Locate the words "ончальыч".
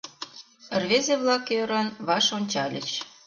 2.37-2.89